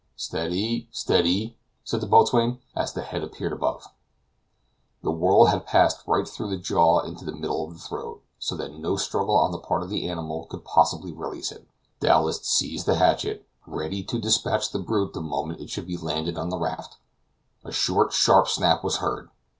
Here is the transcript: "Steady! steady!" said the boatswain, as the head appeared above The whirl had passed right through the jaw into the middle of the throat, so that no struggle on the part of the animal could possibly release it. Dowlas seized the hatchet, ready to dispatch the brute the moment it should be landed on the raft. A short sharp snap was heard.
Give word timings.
"Steady! 0.15 0.87
steady!" 0.91 1.59
said 1.83 2.01
the 2.01 2.07
boatswain, 2.07 2.57
as 2.75 2.91
the 2.91 3.03
head 3.03 3.23
appeared 3.23 3.53
above 3.53 3.85
The 5.03 5.11
whirl 5.11 5.45
had 5.45 5.67
passed 5.67 6.01
right 6.07 6.27
through 6.27 6.49
the 6.49 6.57
jaw 6.57 7.01
into 7.01 7.23
the 7.23 7.31
middle 7.35 7.67
of 7.67 7.73
the 7.75 7.79
throat, 7.79 8.23
so 8.39 8.55
that 8.55 8.73
no 8.73 8.95
struggle 8.97 9.35
on 9.35 9.51
the 9.51 9.59
part 9.59 9.83
of 9.83 9.91
the 9.91 10.09
animal 10.09 10.47
could 10.47 10.65
possibly 10.65 11.13
release 11.13 11.51
it. 11.51 11.67
Dowlas 11.99 12.41
seized 12.41 12.87
the 12.87 12.95
hatchet, 12.95 13.47
ready 13.67 14.01
to 14.05 14.17
dispatch 14.17 14.71
the 14.71 14.79
brute 14.79 15.13
the 15.13 15.21
moment 15.21 15.61
it 15.61 15.69
should 15.69 15.85
be 15.85 15.97
landed 15.97 16.35
on 16.35 16.49
the 16.49 16.57
raft. 16.57 16.97
A 17.63 17.71
short 17.71 18.11
sharp 18.11 18.47
snap 18.47 18.83
was 18.83 18.97
heard. 19.05 19.29